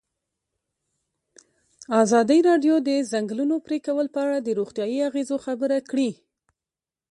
ازادي 2.01 2.39
راډیو 2.49 2.75
د 2.81 2.83
د 2.87 2.89
ځنګلونو 3.11 3.55
پرېکول 3.65 4.07
په 4.13 4.19
اړه 4.25 4.37
د 4.41 4.49
روغتیایي 4.59 4.99
اغېزو 5.09 5.37
خبره 5.45 5.77
کړې. 5.89 6.09